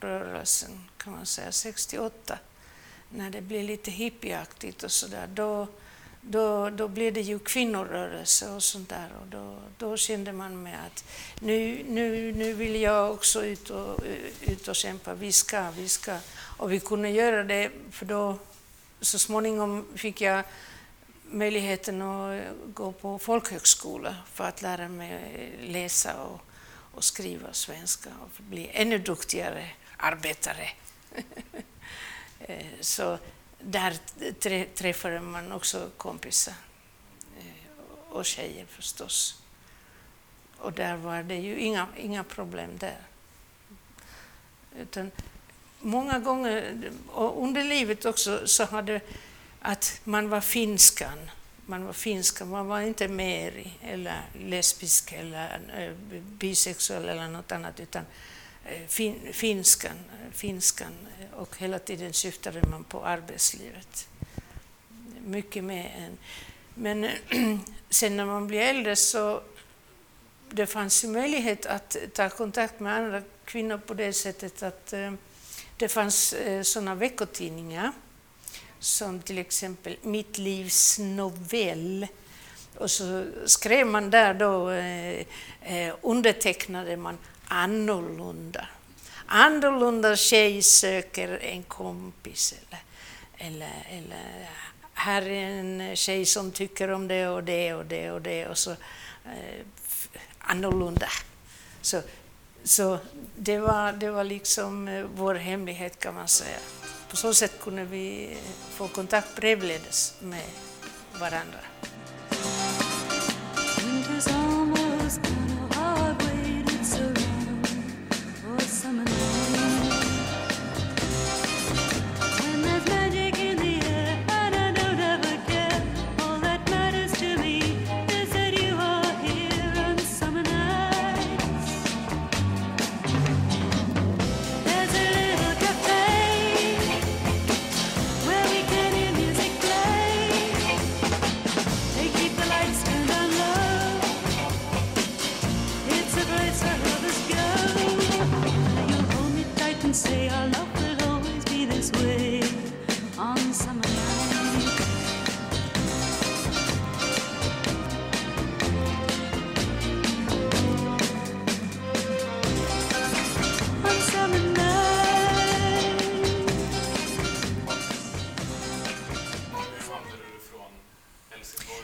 rörelsen 0.00 0.88
kan 0.96 1.12
man 1.12 1.26
säga, 1.26 1.52
68, 1.52 2.38
när 3.08 3.30
det 3.30 3.40
blev 3.40 3.64
lite 3.64 3.90
hippieaktigt 3.90 4.82
och 4.82 4.92
sådär, 4.92 5.26
då, 5.26 5.66
då, 6.20 6.70
då 6.70 6.88
blev 6.88 7.12
det 7.12 7.20
ju 7.20 7.38
kvinnorörelse 7.38 8.50
och 8.50 8.62
sånt 8.62 8.88
där 8.88 9.08
och 9.20 9.26
då, 9.26 9.56
då 9.78 9.96
kände 9.96 10.32
man 10.32 10.62
med 10.62 10.78
att 10.86 11.04
nu, 11.40 11.84
nu, 11.88 12.32
nu 12.32 12.52
vill 12.52 12.80
jag 12.80 13.10
också 13.10 13.44
ut 13.44 13.70
och, 13.70 14.00
ut 14.40 14.68
och 14.68 14.76
kämpa, 14.76 15.14
vi 15.14 15.32
ska, 15.32 15.70
vi 15.70 15.88
ska. 15.88 16.18
Och 16.56 16.72
vi 16.72 16.80
kunde 16.80 17.08
göra 17.08 17.44
det 17.44 17.70
för 17.90 18.06
då 18.06 18.38
så 19.00 19.18
småningom 19.18 19.86
fick 19.94 20.20
jag 20.20 20.44
möjligheten 21.30 22.02
att 22.02 22.42
gå 22.74 22.92
på 22.92 23.18
folkhögskola 23.18 24.16
för 24.32 24.44
att 24.44 24.62
lära 24.62 24.88
mig 24.88 25.58
läsa 25.62 26.22
och 26.22 26.40
och 26.94 27.04
skriva 27.04 27.52
svenska 27.52 28.10
och 28.22 28.42
bli 28.42 28.70
ännu 28.72 28.98
duktigare 28.98 29.70
arbetare. 29.96 30.68
Eh, 32.46 32.66
så 32.80 33.18
där 33.58 33.96
träffade 34.74 35.20
man 35.20 35.52
också 35.52 35.90
kompisar 35.96 36.54
eh, 37.38 38.10
och 38.10 38.24
tjejer 38.24 38.66
förstås. 38.66 39.42
Och 40.58 40.72
där 40.72 40.96
var 40.96 41.22
det 41.22 41.36
ju 41.36 41.58
inga, 41.58 41.86
inga 41.96 42.24
problem 42.24 42.70
där. 42.78 42.98
Utan 44.78 45.10
många 45.80 46.18
gånger, 46.18 46.90
och 47.08 47.42
under 47.42 47.64
livet 47.64 48.04
också, 48.04 48.46
så 48.46 48.64
hade 48.64 49.00
att 49.60 50.00
man 50.04 50.28
var 50.28 50.40
finskan 50.40 51.30
man 51.72 51.84
var 51.84 51.92
finska, 51.92 52.44
man 52.44 52.66
var 52.66 52.80
inte 52.80 53.08
meri 53.08 53.72
eller 53.82 54.22
lesbisk 54.38 55.12
eller 55.12 55.60
eh, 55.78 55.92
bisexuell 56.20 57.08
eller 57.08 57.28
något 57.28 57.52
annat 57.52 57.80
utan 57.80 58.04
eh, 58.64 58.86
fin, 58.88 59.20
finskan, 59.32 59.96
finskan 60.32 60.92
eh, 61.20 61.38
och 61.38 61.56
hela 61.58 61.78
tiden 61.78 62.12
syftade 62.12 62.62
man 62.70 62.84
på 62.84 63.04
arbetslivet. 63.04 64.08
Mycket 65.24 65.64
mer 65.64 65.94
än... 65.98 66.18
Men 66.74 67.10
sen 67.90 68.16
när 68.16 68.26
man 68.26 68.46
blir 68.46 68.60
äldre 68.60 68.96
så 68.96 69.42
det 70.50 70.66
fanns 70.66 71.04
ju 71.04 71.08
möjlighet 71.08 71.66
att 71.66 71.96
ta 72.14 72.28
kontakt 72.28 72.80
med 72.80 72.96
andra 72.96 73.22
kvinnor 73.44 73.78
på 73.78 73.94
det 73.94 74.12
sättet 74.12 74.62
att 74.62 74.94
det 75.76 75.88
fanns 75.88 76.34
sådana 76.62 76.94
veckotidningar 76.94 77.92
som 78.82 79.20
till 79.20 79.38
exempel 79.38 79.96
Mitt 80.02 80.38
livs 80.38 80.98
novell. 80.98 82.06
Och 82.78 82.90
så 82.90 83.24
skrev 83.46 83.86
man 83.86 84.10
där 84.10 84.34
då, 84.34 84.70
eh, 84.70 85.26
eh, 85.62 85.94
undertecknade 86.02 86.96
man 86.96 87.18
annorlunda. 87.44 88.66
Annorlunda 89.26 90.16
tjej 90.16 90.62
söker 90.62 91.38
en 91.42 91.62
kompis 91.62 92.54
eller, 92.68 92.82
eller, 93.36 93.86
eller 93.90 94.48
här 94.92 95.22
är 95.22 95.50
en 95.50 95.96
tjej 95.96 96.26
som 96.26 96.50
tycker 96.50 96.88
om 96.90 97.08
det 97.08 97.28
och 97.28 97.44
det 97.44 97.74
och 97.74 97.86
det 97.86 98.10
och 98.10 98.22
det 98.22 98.46
och 98.46 98.58
så 98.58 98.70
eh, 99.24 99.64
annorlunda. 100.38 101.08
Så, 101.80 102.02
så 102.64 102.98
det, 103.36 103.58
var, 103.58 103.92
det 103.92 104.10
var 104.10 104.24
liksom 104.24 104.88
eh, 104.88 105.06
vår 105.14 105.34
hemlighet 105.34 105.98
kan 105.98 106.14
man 106.14 106.28
säga. 106.28 106.58
På 107.12 107.18
så 107.18 107.34
sätt 107.34 107.60
kunde 107.60 107.84
vi 107.84 108.36
få 108.70 108.88
kontakt 108.88 109.36
brevledes 109.36 110.14
med 110.20 110.44
varandra. 111.20 111.58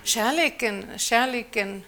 Kärleken, 0.08 0.86
kärleken 0.96 1.82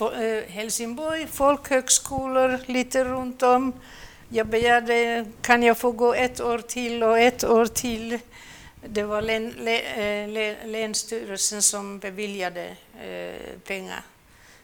eh, 0.00 0.50
Helsingborg, 0.50 1.26
folkhögskolor 1.26 2.60
lite 2.66 3.04
runt 3.04 3.42
om. 3.42 3.72
Jag 4.28 4.46
begärde, 4.46 5.26
kan 5.42 5.62
jag 5.62 5.78
få 5.78 5.92
gå 5.92 6.14
ett 6.14 6.40
år 6.40 6.58
till 6.58 7.02
och 7.02 7.18
ett 7.18 7.44
år 7.44 7.66
till? 7.66 8.18
Det 8.86 9.02
var 9.02 9.22
län, 9.22 9.54
län, 9.58 10.36
eh, 10.36 10.66
Länsstyrelsen 10.66 11.62
som 11.62 11.98
beviljade 11.98 12.76
eh, 13.02 13.58
pengar. 13.66 14.02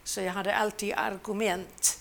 Så 0.04 0.20
jag 0.20 0.32
hade 0.32 0.54
alltid 0.54 0.94
argument 0.96 1.98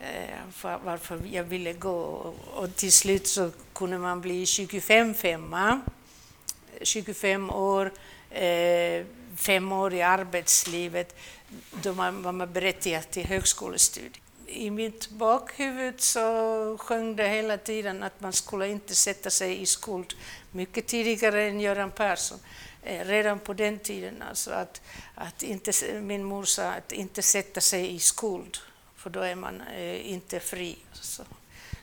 eh, 0.00 0.52
för 0.52 0.78
varför 0.84 1.20
jag 1.32 1.44
ville 1.44 1.72
gå. 1.72 2.00
Och, 2.00 2.62
och 2.62 2.76
till 2.76 2.92
slut 2.92 3.26
så 3.26 3.50
kunde 3.72 3.98
man 3.98 4.20
bli 4.20 4.46
25 4.46 5.14
femma. 5.14 5.80
25 6.82 7.50
år, 7.50 7.92
eh, 8.30 9.04
fem 9.36 9.72
år 9.72 9.94
i 9.94 10.02
arbetslivet, 10.02 11.16
då 11.82 11.94
man 11.94 12.22
var 12.22 12.32
man 12.32 12.52
berättigad 12.52 13.10
till 13.10 13.26
högskolestudier. 13.26 14.20
I 14.46 14.70
mitt 14.70 15.08
bakhuvud 15.10 16.00
så 16.00 16.76
sjöng 16.78 17.16
det 17.16 17.28
hela 17.28 17.58
tiden 17.58 18.02
att 18.02 18.20
man 18.20 18.32
skulle 18.32 18.68
inte 18.68 18.94
sätta 18.94 19.30
sig 19.30 19.62
i 19.62 19.66
skuld 19.66 20.14
mycket 20.50 20.86
tidigare 20.86 21.42
än 21.42 21.60
Göran 21.60 21.90
Persson. 21.90 22.38
Eh, 22.82 23.04
redan 23.06 23.38
på 23.38 23.52
den 23.52 23.78
tiden, 23.78 24.22
alltså 24.22 24.50
att, 24.50 24.82
att 25.14 25.42
inte, 25.42 25.72
min 26.00 26.24
mor 26.24 26.44
sa 26.44 26.62
att 26.62 26.92
inte 26.92 27.22
sätta 27.22 27.60
sig 27.60 27.94
i 27.94 27.98
skuld, 27.98 28.58
för 28.96 29.10
då 29.10 29.20
är 29.20 29.34
man 29.34 29.60
eh, 29.60 30.10
inte 30.10 30.40
fri. 30.40 30.76
Så, 30.92 31.22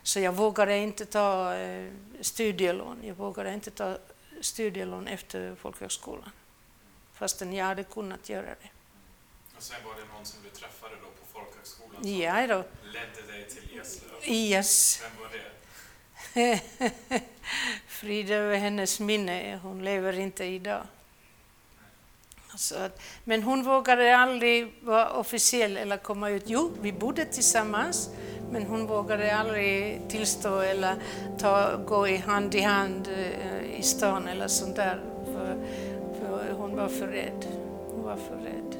så 0.04 0.20
jag 0.20 0.32
vågade 0.32 0.78
inte 0.78 1.06
ta 1.06 1.56
eh, 1.56 1.92
studielån. 2.22 3.00
Jag 3.04 3.16
vågade 3.16 3.54
inte 3.54 3.72
ta 3.72 3.98
studielån 4.42 5.08
efter 5.08 5.56
folkhögskolan, 5.56 6.32
fastän 7.22 7.54
jag 7.54 7.66
hade 7.66 7.84
kunnat 7.84 8.30
göra 8.30 8.46
det. 8.46 8.70
Och 9.58 9.64
sen 9.64 9.78
var 9.86 9.94
det 9.96 10.14
någon 10.14 10.26
som 10.26 10.40
du 10.44 10.50
träffade 10.50 10.96
då 11.02 11.08
på 11.08 11.40
folkhögskolan 11.40 12.04
som 12.04 12.12
Ja, 12.20 12.48
då. 12.48 12.64
ledde 12.84 13.32
dig 13.32 13.48
till 13.50 13.80
Eslöv. 13.80 14.12
Yes. 14.26 15.02
Vem 15.04 15.12
var 15.22 15.30
det? 15.38 16.62
Frid 17.88 18.32
över 18.32 18.58
hennes 18.58 19.00
minne, 19.00 19.60
hon 19.64 19.84
lever 19.86 20.20
inte 20.20 20.46
idag. 20.46 20.84
Så 22.56 22.76
att, 22.78 23.02
men 23.24 23.44
hon 23.44 23.64
vågade 23.64 24.18
aldrig 24.18 24.74
vara 24.82 25.10
officiell 25.12 25.78
eller 25.78 25.98
komma 25.98 26.30
ut. 26.30 26.44
Jo, 26.46 26.72
vi 26.82 26.92
bodde 26.92 27.26
tillsammans, 27.26 28.10
men 28.52 28.64
hon 28.64 28.88
vågade 28.88 29.36
aldrig 29.36 30.02
tillstå 30.10 30.60
eller 30.60 30.96
ta, 31.40 31.78
gå 31.78 32.08
i 32.08 32.18
hand 32.18 32.56
i 32.56 32.62
hand 32.62 33.08
eh, 33.08 33.80
i 33.80 33.84
stan 33.84 34.28
eller 34.28 34.48
sånt 34.48 34.76
där. 34.76 35.02
För, 35.26 35.58
var 36.82 36.90
för 36.90 37.08
rädd. 37.08 37.46
Hon 37.88 38.04
var 38.04 38.18
för 38.18 38.36
rädd. 38.36 38.76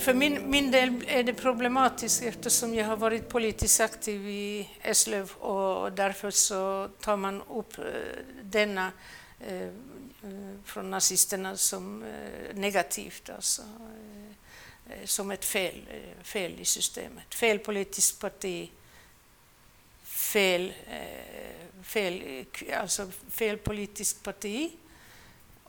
För 0.00 0.14
min, 0.14 0.50
min 0.50 0.70
del 0.70 1.04
är 1.06 1.22
det 1.22 1.34
problematiskt 1.34 2.22
eftersom 2.22 2.74
jag 2.74 2.86
har 2.86 2.96
varit 2.96 3.28
politiskt 3.28 3.80
aktiv 3.80 4.28
i 4.28 4.70
Eslöv 4.82 5.30
och 5.32 5.92
därför 5.92 6.30
så 6.30 6.88
tar 7.00 7.16
man 7.16 7.42
upp 7.42 7.78
eh, 7.78 7.84
denna 8.42 8.92
eh, 9.40 9.62
eh, 9.62 9.70
från 10.64 10.90
nazisterna 10.90 11.56
som 11.56 12.02
eh, 12.02 12.54
negativt, 12.54 13.30
alltså, 13.30 13.62
eh, 13.62 14.92
eh 14.92 15.04
som 15.04 15.30
ett 15.30 15.44
fel, 15.44 15.82
fel 16.22 16.60
i 16.60 16.64
systemet. 16.64 17.34
Fel 17.34 17.58
politiskt 17.58 18.20
parti, 18.20 18.70
fel, 20.34 20.72
eh, 20.90 21.82
fel, 21.82 22.44
alltså 22.80 23.10
fel 23.30 23.58
politiskt 23.58 24.22
parti 24.22 24.72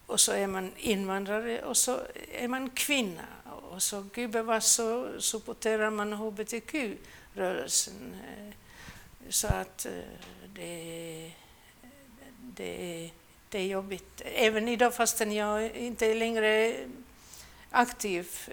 och 0.06 0.20
så 0.20 0.32
är 0.32 0.48
man 0.48 0.72
invandrare 0.78 1.64
och 1.64 1.78
så 1.78 2.00
är 2.34 2.48
man 2.48 2.70
kvinna. 2.70 3.28
Och 3.72 3.84
så 3.84 4.06
gubevars 4.14 4.64
så 4.64 5.22
supporterar 5.22 5.90
man 5.90 6.14
hbtq-rörelsen. 6.14 8.16
Eh, 8.28 8.54
så 9.30 9.48
att 9.48 9.86
eh, 9.86 9.92
det, 10.56 11.32
det, 12.40 13.12
det 13.50 13.60
är 13.60 13.68
jobbigt. 13.68 14.22
Även 14.26 14.68
idag 14.68 14.96
fastän 14.96 15.32
jag 15.32 15.76
inte 15.76 16.06
är 16.06 16.16
längre 16.16 16.76
aktiv 17.70 18.50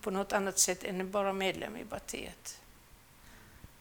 på 0.00 0.10
något 0.10 0.32
annat 0.32 0.58
sätt 0.58 0.84
än 0.84 1.10
bara 1.10 1.32
medlem 1.32 1.76
i 1.76 1.84
partiet. 1.84 2.60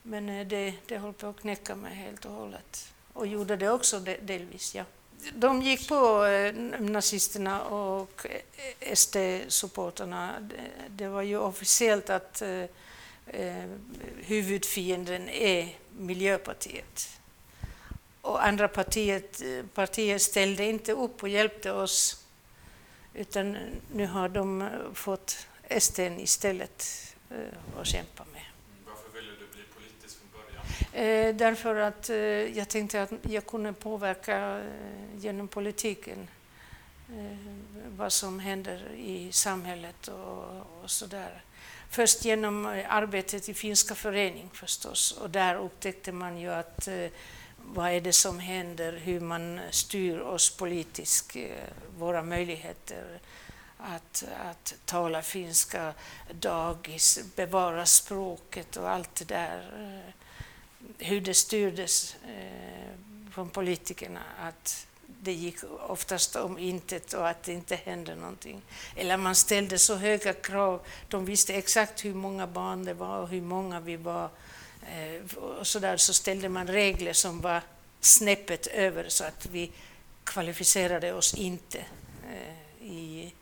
Men 0.03 0.29
eh, 0.29 0.47
det, 0.47 0.73
det 0.87 0.97
höll 0.97 1.13
på 1.13 1.27
att 1.27 1.39
knäcka 1.39 1.75
mig 1.75 1.95
helt 1.95 2.25
och 2.25 2.31
hållet. 2.31 2.93
Och 3.13 3.27
gjorde 3.27 3.55
det 3.55 3.69
också 3.69 3.99
delvis, 3.99 4.75
ja. 4.75 4.83
De 5.33 5.61
gick 5.61 5.89
på 5.89 6.25
eh, 6.25 6.53
nazisterna 6.79 7.63
och 7.63 8.25
eh, 8.25 8.93
SD-supporterna. 8.93 10.49
Det, 10.87 11.07
var 11.07 11.21
ju 11.21 11.37
officiellt 11.37 12.09
att 12.09 12.43
huvudfienden 14.15 15.29
är 15.29 15.77
Miljöpartiet. 15.97 17.19
Och 18.21 18.45
andra 18.45 18.67
partiet, 18.67 19.41
partier 19.73 20.17
ställde 20.17 20.65
inte 20.65 20.91
upp 20.91 21.23
och 21.23 21.29
hjälpte 21.29 21.71
oss 21.71 22.25
utan 23.13 23.57
nu 23.93 24.05
har 24.05 24.29
de 24.29 24.69
fått 24.93 25.47
SD 25.79 25.99
istället 25.99 26.85
att 27.79 27.87
kämpa 27.87 28.25
med. 28.33 28.45
Varför 28.85 29.09
ville 29.09 29.31
du 29.31 29.47
bli 29.53 29.63
politisk 29.75 30.17
från 30.19 30.29
början? 30.31 30.65
Eh, 30.93 31.35
därför 31.35 31.75
att 31.75 32.09
eh, 32.09 32.17
jag 32.57 32.69
tänkte 32.69 33.01
att 33.01 33.11
jag 33.21 33.45
kunde 33.45 33.73
påverka 33.73 34.37
eh, 34.37 34.65
genom 35.17 35.47
politiken 35.47 36.27
eh, 37.09 37.37
vad 37.97 38.13
som 38.13 38.39
händer 38.39 38.91
i 38.97 39.31
samhället 39.31 40.07
och, 40.07 40.83
och 40.83 40.91
sådär. 40.91 41.43
Först 41.89 42.25
genom 42.25 42.65
eh, 42.65 42.93
arbetet 42.93 43.49
i 43.49 43.53
Finska 43.53 43.95
förening 43.95 44.49
förstås 44.53 45.11
och 45.11 45.29
där 45.29 45.55
upptäckte 45.55 46.11
man 46.11 46.39
ju 46.39 46.53
att 46.53 46.87
eh, 46.87 47.07
vad 47.57 47.91
är 47.91 48.01
det 48.01 48.13
som 48.13 48.39
händer, 48.39 48.93
hur 48.93 49.19
man 49.19 49.59
styr 49.69 50.19
oss 50.19 50.57
politiskt, 50.57 51.35
eh, 51.35 51.51
våra 51.97 52.21
möjligheter 52.21 53.19
att, 53.77 54.23
att 54.43 54.75
tala 54.85 55.21
finska, 55.21 55.93
dagis, 56.31 57.19
bevara 57.35 57.85
språket 57.85 58.77
och 58.77 58.89
allt 58.89 59.15
det 59.15 59.25
där 59.25 59.61
hur 60.97 61.21
det 61.21 61.33
styrdes 61.33 62.15
eh, 62.27 63.31
från 63.31 63.49
politikerna 63.49 64.21
att 64.39 64.87
det 65.23 65.33
gick 65.33 65.57
oftast 65.87 66.35
om 66.35 66.57
intet 66.57 67.13
och 67.13 67.29
att 67.29 67.43
det 67.43 67.53
inte 67.53 67.75
hände 67.75 68.15
någonting. 68.15 68.61
Eller 68.95 69.17
man 69.17 69.35
ställde 69.35 69.77
så 69.77 69.95
höga 69.95 70.33
krav. 70.33 70.81
De 71.07 71.25
visste 71.25 71.53
exakt 71.53 72.05
hur 72.05 72.13
många 72.13 72.47
barn 72.47 72.85
det 72.85 72.93
var 72.93 73.17
och 73.17 73.29
hur 73.29 73.41
många 73.41 73.79
vi 73.79 73.95
var. 73.95 74.29
Eh, 74.87 75.37
och 75.37 75.67
så, 75.67 75.79
där, 75.79 75.97
så 75.97 76.13
ställde 76.13 76.49
man 76.49 76.67
regler 76.67 77.13
som 77.13 77.41
var 77.41 77.61
snäppet 77.99 78.67
över 78.67 79.09
så 79.09 79.23
att 79.23 79.45
vi 79.45 79.71
kvalificerade 80.23 81.13
oss 81.13 81.33
inte 81.33 81.85
eh, 82.31 82.87
i, 82.87 83.33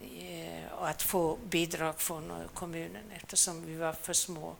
i, 0.00 0.50
och 0.78 0.88
att 0.88 1.02
få 1.02 1.38
bidrag 1.48 2.00
från 2.00 2.32
kommunen 2.54 3.04
eftersom 3.16 3.66
vi 3.66 3.76
var 3.76 3.92
för 3.92 4.12
små. 4.12 4.56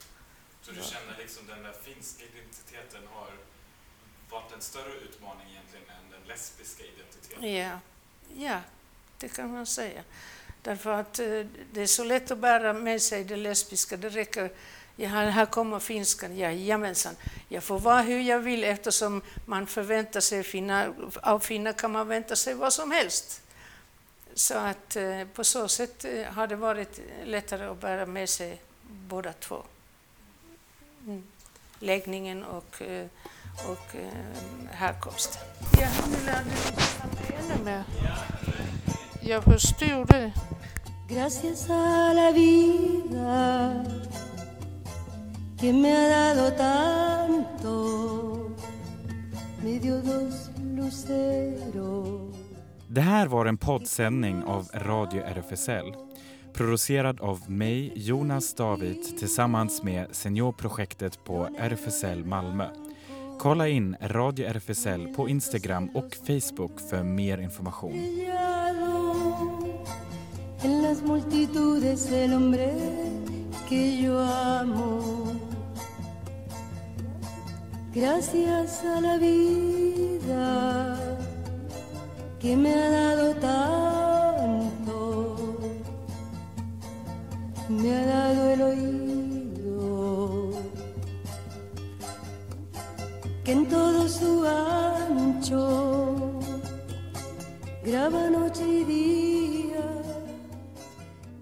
Så 0.69 0.75
du 0.75 0.83
känner 0.83 1.19
liksom 1.19 1.47
den 1.47 1.63
där 1.63 1.75
finska 1.83 2.25
identiteten 2.25 3.01
har 3.13 3.31
varit 4.31 4.53
en 4.53 4.61
större 4.61 4.93
utmaning 4.93 5.47
egentligen 5.51 5.85
än 5.89 6.11
den 6.11 6.29
lesbiska 6.29 6.85
identiteten? 6.85 7.53
Ja, 7.55 7.79
ja 8.37 8.61
det 9.19 9.29
kan 9.29 9.53
man 9.53 9.67
säga. 9.67 10.03
Därför 10.63 10.91
att 10.91 11.19
eh, 11.19 11.47
det 11.73 11.83
är 11.83 11.87
så 11.87 12.05
lätt 12.05 12.31
att 12.31 12.39
bära 12.39 12.73
med 12.73 13.03
sig 13.03 13.25
det 13.25 13.37
lesbiska. 13.37 13.97
Det 13.97 14.09
räcker, 14.09 14.51
ja, 14.97 15.09
här 15.09 15.47
kommer 15.47 15.79
finskan, 15.79 16.37
Jajamensan. 16.37 17.17
Jag 17.49 17.65
får 17.65 17.79
vara 17.79 18.03
hur 18.03 18.21
jag 18.21 18.39
vill 18.39 18.65
eftersom 18.65 19.23
man 19.47 19.67
förväntar 19.67 20.21
sig, 20.21 20.43
finna, 20.43 20.95
av 21.23 21.41
finnar 21.41 21.73
kan 21.73 21.93
man 21.93 22.09
vänta 22.09 22.37
sig 22.37 22.55
vad 22.55 22.73
som 22.73 22.91
helst. 22.91 23.43
Så 24.35 24.55
att 24.55 24.97
eh, 24.97 25.25
på 25.35 25.45
så 25.45 25.69
sätt 25.69 26.05
eh, 26.05 26.25
har 26.25 26.47
det 26.47 26.57
varit 26.57 27.01
lättare 27.25 27.65
att 27.65 27.81
bära 27.81 28.07
med 28.07 28.29
sig 28.29 28.61
båda 28.83 29.33
två. 29.33 29.65
Mm. 31.09 31.23
Läggningen 31.79 32.45
och, 32.45 32.83
eh, 32.83 33.07
och 33.69 33.97
eh, 33.97 34.71
härkomsten. 34.71 35.43
Ja, 35.81 35.89
nu 36.11 36.27
lärde 36.27 36.51
du 36.51 36.77
mig 36.77 37.39
ännu 37.39 37.65
mer. 37.65 37.85
Jag 39.23 39.45
förstod 39.45 40.09
det. 40.09 40.33
Gracias 41.09 41.71
a 41.71 42.13
la 42.13 42.33
vida 42.33 43.85
que 45.61 45.73
me 45.73 45.91
ha 45.93 46.09
dado 46.09 46.51
tanto, 46.57 47.75
me 49.63 49.79
dio 49.79 50.01
dos 50.03 50.51
luceros. 50.59 52.37
Det 52.89 53.01
här 53.01 53.27
var 53.27 53.47
en 53.47 53.57
poddsändning 53.57 54.45
av 54.45 54.69
Radio 54.75 55.23
RFSL. 55.23 56.08
Producerad 56.59 57.21
av 57.21 57.51
mig, 57.51 57.93
Jonas 57.95 58.55
David, 58.55 59.19
tillsammans 59.19 59.83
med 59.83 60.07
seniorprojektet 60.11 61.25
på 61.25 61.49
RFSL 61.59 62.25
Malmö. 62.25 62.67
Kolla 63.39 63.69
in 63.69 63.97
Radio 64.01 64.47
RFSL 64.47 65.07
på 65.07 65.29
Instagram 65.29 65.89
och 65.89 66.17
Facebook 66.27 66.81
för 66.91 67.03
mer 67.03 67.39
information. 67.39 67.95
Gracias 77.95 78.85
a 78.85 79.01
la 79.01 79.19
vida 79.19 80.97
que 82.41 82.57
me 82.57 82.73
ha 82.73 82.91
dado 82.91 83.35
tanto, 83.41 84.08
me 87.79 87.95
ha 87.95 88.05
dado 88.05 88.51
el 88.51 88.63
oído 88.63 90.51
que 93.45 93.53
en 93.53 93.69
todo 93.69 94.09
su 94.09 94.45
ancho 94.45 96.41
graba 97.85 98.31
noche 98.31 98.65
y 98.67 98.85
día, 98.85 99.87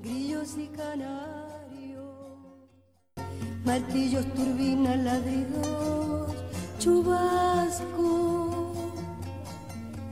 grillos 0.02 0.56
y 0.58 0.66
canarios, 0.66 2.04
martillos, 3.64 4.26
turbinas, 4.34 4.98
ladridos, 4.98 6.34
chubasco 6.78 8.72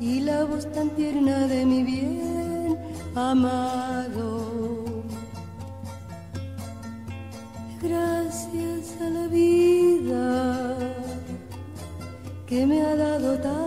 y 0.00 0.20
la 0.20 0.44
voz 0.44 0.70
tan 0.72 0.88
tierna 0.90 1.46
de 1.46 1.66
mi 1.66 1.82
bien 1.82 2.78
amado. 3.14 4.43
Que 12.46 12.66
me 12.66 12.83
ha 12.83 12.94
dado 12.94 13.38
tanto, 13.38 13.63